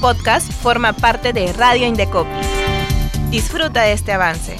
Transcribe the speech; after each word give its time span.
podcast 0.00 0.50
forma 0.50 0.94
parte 0.94 1.34
de 1.34 1.52
Radio 1.52 1.86
Indecopi. 1.86 2.30
Disfruta 3.30 3.82
de 3.82 3.92
este 3.92 4.12
avance. 4.12 4.56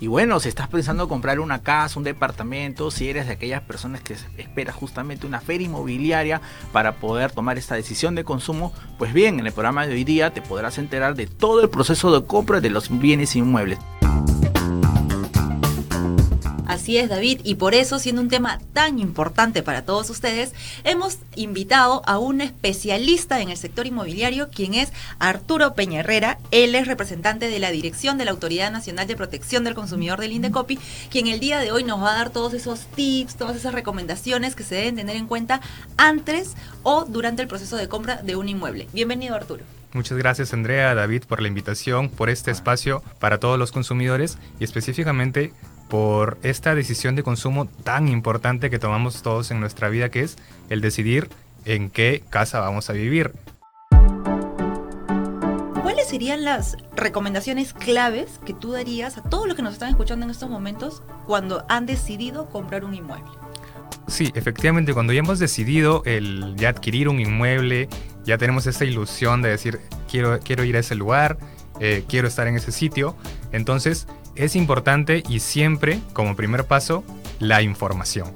Y 0.00 0.08
bueno, 0.08 0.40
si 0.40 0.48
estás 0.48 0.68
pensando 0.68 1.08
comprar 1.08 1.38
una 1.40 1.62
casa, 1.62 1.98
un 1.98 2.04
departamento, 2.04 2.90
si 2.90 3.08
eres 3.08 3.26
de 3.26 3.34
aquellas 3.34 3.62
personas 3.62 4.02
que 4.02 4.16
esperas 4.36 4.74
justamente 4.74 5.26
una 5.26 5.40
feria 5.40 5.66
inmobiliaria 5.66 6.40
para 6.72 6.96
poder 6.96 7.30
tomar 7.30 7.56
esta 7.56 7.76
decisión 7.76 8.14
de 8.14 8.24
consumo, 8.24 8.72
pues 8.98 9.12
bien, 9.12 9.38
en 9.38 9.46
el 9.46 9.52
programa 9.52 9.86
de 9.86 9.94
hoy 9.94 10.04
día 10.04 10.34
te 10.34 10.42
podrás 10.42 10.78
enterar 10.78 11.14
de 11.14 11.26
todo 11.26 11.62
el 11.62 11.70
proceso 11.70 12.12
de 12.12 12.26
compra 12.26 12.60
de 12.60 12.70
los 12.70 12.90
bienes 12.98 13.36
inmuebles. 13.36 13.78
Así 16.76 16.98
es, 16.98 17.08
David, 17.08 17.40
y 17.42 17.54
por 17.54 17.74
eso, 17.74 17.98
siendo 17.98 18.20
un 18.20 18.28
tema 18.28 18.58
tan 18.74 18.98
importante 18.98 19.62
para 19.62 19.86
todos 19.86 20.10
ustedes, 20.10 20.52
hemos 20.84 21.16
invitado 21.34 22.02
a 22.04 22.18
un 22.18 22.42
especialista 22.42 23.40
en 23.40 23.48
el 23.48 23.56
sector 23.56 23.86
inmobiliario, 23.86 24.50
quien 24.50 24.74
es 24.74 24.92
Arturo 25.18 25.72
Peña 25.72 26.00
Herrera. 26.00 26.38
Él 26.50 26.74
es 26.74 26.86
representante 26.86 27.48
de 27.48 27.58
la 27.60 27.70
dirección 27.70 28.18
de 28.18 28.26
la 28.26 28.32
Autoridad 28.32 28.70
Nacional 28.70 29.06
de 29.06 29.16
Protección 29.16 29.64
del 29.64 29.74
Consumidor 29.74 30.20
del 30.20 30.32
Indecopi, 30.32 30.78
quien 31.10 31.28
el 31.28 31.40
día 31.40 31.60
de 31.60 31.72
hoy 31.72 31.82
nos 31.82 31.98
va 32.02 32.12
a 32.12 32.18
dar 32.18 32.28
todos 32.28 32.52
esos 32.52 32.80
tips, 32.94 33.36
todas 33.36 33.56
esas 33.56 33.72
recomendaciones 33.72 34.54
que 34.54 34.62
se 34.62 34.74
deben 34.74 34.96
tener 34.96 35.16
en 35.16 35.28
cuenta 35.28 35.62
antes 35.96 36.56
o 36.82 37.06
durante 37.06 37.40
el 37.40 37.48
proceso 37.48 37.78
de 37.78 37.88
compra 37.88 38.16
de 38.16 38.36
un 38.36 38.50
inmueble. 38.50 38.86
Bienvenido, 38.92 39.34
Arturo. 39.34 39.64
Muchas 39.94 40.18
gracias 40.18 40.52
Andrea, 40.52 40.94
David, 40.94 41.22
por 41.26 41.40
la 41.40 41.48
invitación, 41.48 42.10
por 42.10 42.28
este 42.28 42.50
espacio 42.50 43.02
para 43.18 43.40
todos 43.40 43.58
los 43.58 43.72
consumidores 43.72 44.36
y 44.60 44.64
específicamente 44.64 45.54
por 45.88 46.38
esta 46.42 46.74
decisión 46.74 47.16
de 47.16 47.22
consumo 47.22 47.66
tan 47.66 48.08
importante 48.08 48.70
que 48.70 48.78
tomamos 48.78 49.22
todos 49.22 49.50
en 49.50 49.60
nuestra 49.60 49.88
vida, 49.88 50.08
que 50.08 50.22
es 50.22 50.36
el 50.68 50.80
decidir 50.80 51.28
en 51.64 51.90
qué 51.90 52.22
casa 52.30 52.60
vamos 52.60 52.90
a 52.90 52.92
vivir. 52.92 53.32
¿Cuáles 55.82 56.08
serían 56.08 56.44
las 56.44 56.76
recomendaciones 56.94 57.72
claves 57.72 58.40
que 58.44 58.52
tú 58.52 58.72
darías 58.72 59.18
a 59.18 59.22
todos 59.22 59.46
los 59.46 59.56
que 59.56 59.62
nos 59.62 59.74
están 59.74 59.90
escuchando 59.90 60.24
en 60.24 60.30
estos 60.30 60.50
momentos 60.50 61.02
cuando 61.26 61.64
han 61.68 61.86
decidido 61.86 62.48
comprar 62.48 62.84
un 62.84 62.94
inmueble? 62.94 63.30
Sí, 64.08 64.32
efectivamente, 64.36 64.94
cuando 64.94 65.12
ya 65.12 65.18
hemos 65.18 65.38
decidido 65.38 66.02
el 66.04 66.54
ya 66.56 66.68
adquirir 66.68 67.08
un 67.08 67.18
inmueble, 67.18 67.88
ya 68.24 68.38
tenemos 68.38 68.66
esa 68.66 68.84
ilusión 68.84 69.42
de 69.42 69.48
decir, 69.48 69.80
quiero, 70.08 70.38
quiero 70.40 70.64
ir 70.64 70.76
a 70.76 70.80
ese 70.80 70.94
lugar, 70.94 71.38
eh, 71.80 72.04
quiero 72.08 72.28
estar 72.28 72.46
en 72.46 72.56
ese 72.56 72.70
sitio, 72.70 73.16
entonces 73.52 74.06
es 74.36 74.56
importante 74.56 75.22
y 75.28 75.40
siempre, 75.40 76.00
como 76.12 76.36
primer 76.36 76.64
paso, 76.64 77.04
la 77.38 77.62
información. 77.62 78.32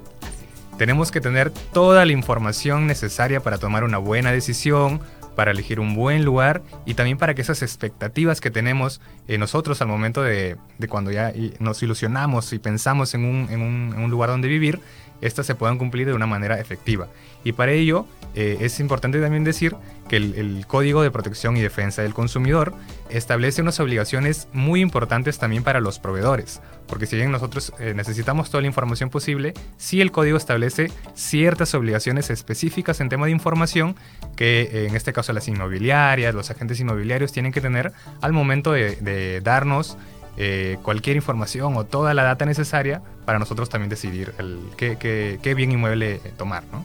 Tenemos 0.79 1.11
que 1.11 1.21
tener 1.21 1.51
toda 1.51 2.05
la 2.07 2.13
información 2.13 2.87
necesaria 2.87 3.41
para 3.41 3.59
tomar 3.59 3.85
una 3.85 3.99
buena 3.99 4.33
decisión, 4.33 5.01
para 5.37 5.53
elegir 5.53 5.81
un 5.81 5.95
buen 5.95 6.25
lugar 6.25 6.63
y 6.85 6.95
también 6.95 7.19
para 7.19 7.35
que 7.35 7.43
esas 7.43 7.63
expectativas 7.63 8.41
que 8.41 8.51
tenemos 8.51 9.01
nosotros 9.27 9.81
al 9.81 9.89
momento 9.89 10.23
de, 10.23 10.57
cuando 10.89 11.11
ya 11.11 11.33
nos 11.59 11.83
ilusionamos 11.83 12.53
y 12.53 12.59
pensamos 12.59 13.15
en 13.15 13.25
un, 13.25 14.11
lugar 14.11 14.31
donde 14.31 14.49
vivir, 14.49 14.81
estas 15.21 15.47
se 15.47 15.55
puedan 15.55 15.79
cumplir 15.79 16.07
de 16.07 16.15
una 16.15 16.27
manera 16.27 16.61
efectiva. 16.61 17.09
Y 17.45 17.53
para 17.53 17.73
ello 17.73 18.07
eh, 18.35 18.59
es 18.61 18.79
importante 18.81 19.21
también 19.21 19.45
decir 19.45 19.75
que 20.09 20.17
el, 20.17 20.65
Código 20.67 21.03
de 21.03 21.11
Protección 21.11 21.57
y 21.57 21.61
Defensa 21.61 22.03
del 22.03 22.15
Consumidor 22.15 22.75
establece 23.11 23.63
unas 23.63 23.81
obligaciones 23.81 24.49
muy 24.53 24.81
importantes 24.81 25.39
también 25.39 25.63
para 25.63 25.81
los 25.81 25.99
proveedores, 25.99 26.61
porque 26.87 27.07
si 27.07 27.17
bien 27.17 27.31
nosotros 27.31 27.73
eh, 27.79 27.93
necesitamos 27.95 28.51
toda 28.51 28.61
la 28.61 28.67
información 28.67 29.11
posible, 29.11 29.55
sí 29.77 30.01
el 30.01 30.11
código 30.11 30.37
establece 30.37 30.91
ciertas 31.15 31.75
obligaciones 31.75 32.31
específicas 32.31 33.01
en 33.01 33.09
tema 33.09 33.27
de 33.27 33.33
información 33.33 33.97
que 34.37 34.63
eh, 34.63 34.87
en 34.89 34.97
este 34.97 35.13
caso 35.13 35.33
las 35.33 35.47
inmobiliarias, 35.49 36.35
los 36.35 36.51
agentes 36.51 36.81
inmobiliarios 36.81 37.33
tienen 37.33 37.53
que 37.53 37.61
tener 37.61 37.93
al 38.21 38.33
momento 38.33 38.73
de, 38.73 39.41
darnos 39.43 39.97
eh, 40.37 40.79
cualquier 40.83 41.17
información 41.17 41.77
o 41.77 41.85
toda 41.85 42.15
la 42.15 42.23
data 42.23 42.47
necesaria 42.47 43.03
para 43.25 43.39
nosotros 43.39 43.69
también 43.69 43.91
decidir 43.91 44.35
el, 44.39 44.61
qué, 44.77 45.39
qué 45.43 45.55
bien 45.55 45.73
inmueble 45.73 46.21
tomar, 46.37 46.65
¿no? 46.73 46.85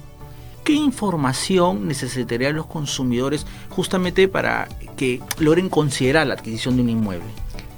¿Qué 0.63 0.73
información 0.73 1.87
necesitarían 1.87 2.55
los 2.55 2.65
consumidores 2.65 3.45
justamente 3.69 4.27
para 4.27 4.67
que 4.97 5.21
logren 5.37 5.69
considerar 5.69 6.25
la 6.25 6.33
adquisición 6.33 6.75
de 6.75 6.81
un 6.81 6.89
inmueble? 6.89 7.27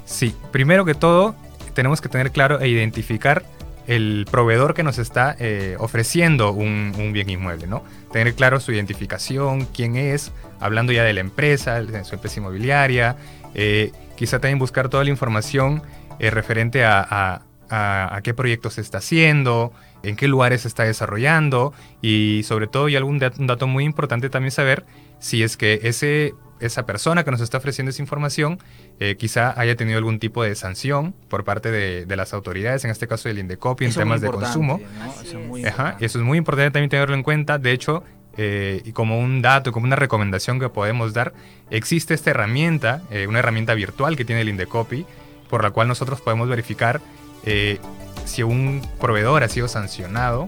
Sí, 0.06 0.34
primero 0.50 0.86
que 0.86 0.94
todo, 0.94 1.34
tenemos 1.74 2.00
que 2.00 2.08
tener 2.08 2.32
claro 2.32 2.60
e 2.60 2.68
identificar 2.68 3.44
el 3.88 4.26
proveedor 4.30 4.74
que 4.74 4.82
nos 4.82 4.98
está 4.98 5.34
eh, 5.40 5.74
ofreciendo 5.80 6.52
un, 6.52 6.92
bien 7.12 7.30
inmueble, 7.30 7.66
¿no? 7.66 7.82
Tener 8.12 8.34
claro 8.34 8.60
su 8.60 8.70
identificación, 8.70 9.64
quién 9.64 9.96
es, 9.96 10.30
hablando 10.60 10.92
ya 10.92 11.04
de 11.04 11.14
la 11.14 11.20
empresa, 11.20 11.82
de 11.82 12.04
su 12.04 12.14
empresa 12.14 12.38
inmobiliaria, 12.38 13.16
eh, 13.54 13.92
quizá 14.14 14.40
también 14.40 14.58
buscar 14.58 14.90
toda 14.90 15.04
la 15.04 15.10
información 15.10 15.82
eh, 16.18 16.30
referente 16.30 16.84
a, 16.84 17.42
a, 17.70 18.20
qué 18.22 18.34
proyectos 18.34 18.74
se 18.74 18.82
está 18.82 18.98
haciendo, 18.98 19.72
en 20.02 20.16
qué 20.16 20.28
lugares 20.28 20.62
se 20.62 20.68
está 20.68 20.84
desarrollando 20.84 21.72
y 22.02 22.42
sobre 22.44 22.66
todo 22.66 22.90
y 22.90 22.96
algún 22.96 23.18
dato 23.18 23.66
muy 23.66 23.84
importante 23.84 24.28
también 24.28 24.50
saber 24.50 24.84
si 25.18 25.42
es 25.42 25.56
que 25.56 25.80
ese, 25.82 26.34
esa 26.60 26.86
persona 26.86 27.24
que 27.24 27.30
nos 27.30 27.40
está 27.40 27.58
ofreciendo 27.58 27.90
esa 27.90 28.02
información 28.02 28.58
eh, 29.00 29.16
quizá 29.18 29.58
haya 29.58 29.76
tenido 29.76 29.98
algún 29.98 30.18
tipo 30.18 30.42
de 30.42 30.54
sanción 30.54 31.14
por 31.28 31.44
parte 31.44 31.70
de, 31.70 32.16
las 32.16 32.32
autoridades, 32.32 32.84
en 32.84 32.90
este 32.90 33.06
caso 33.06 33.28
del 33.28 33.38
Indecopi, 33.38 33.84
en 33.84 33.94
temas 33.94 34.20
de 34.20 34.28
consumo. 34.28 34.80
Eso, 35.22 35.56
es 35.56 35.74
eso 36.00 36.18
es 36.18 36.24
muy 36.24 36.38
importante 36.38 36.72
también 36.72 36.90
tenerlo 36.90 37.14
en 37.14 37.22
cuenta. 37.22 37.58
De 37.58 37.72
hecho, 37.72 38.02
eh, 38.40 38.82
y 38.84 38.92
como 38.92 39.18
un 39.18 39.42
dato, 39.42 39.72
como 39.72 39.84
una 39.84 39.96
recomendación 39.96 40.60
que 40.60 40.68
podemos 40.68 41.12
dar, 41.12 41.32
existe 41.70 42.14
esta 42.14 42.30
herramienta, 42.30 43.02
eh, 43.10 43.26
una 43.26 43.40
herramienta 43.40 43.74
virtual 43.74 44.16
que 44.16 44.24
tiene 44.24 44.42
el 44.42 44.48
Indecopi, 44.48 45.04
por 45.50 45.64
la 45.64 45.72
cual 45.72 45.88
nosotros 45.88 46.20
podemos 46.20 46.48
verificar 46.48 47.00
eh, 47.44 47.80
si 48.24 48.44
un 48.44 48.86
proveedor 49.00 49.42
ha 49.42 49.48
sido 49.48 49.66
sancionado 49.66 50.46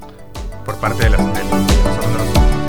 por 0.64 0.78
parte 0.78 1.02
de, 1.02 1.10
las, 1.10 1.34
de 1.34 2.59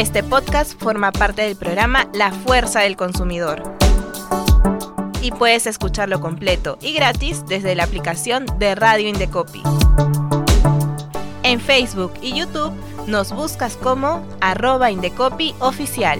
Este 0.00 0.22
podcast 0.22 0.80
forma 0.80 1.12
parte 1.12 1.42
del 1.42 1.56
programa 1.56 2.08
La 2.14 2.32
Fuerza 2.32 2.80
del 2.80 2.96
Consumidor. 2.96 3.62
Y 5.20 5.30
puedes 5.30 5.66
escucharlo 5.66 6.20
completo 6.20 6.78
y 6.80 6.94
gratis 6.94 7.44
desde 7.46 7.74
la 7.74 7.84
aplicación 7.84 8.46
de 8.58 8.74
Radio 8.74 9.10
Indecopi. 9.10 9.62
En 11.42 11.60
Facebook 11.60 12.14
y 12.22 12.32
YouTube 12.32 12.72
nos 13.08 13.34
buscas 13.34 13.76
como 13.76 14.26
arroba 14.40 14.90
Indecopi 14.90 15.54
oficial. 15.58 16.18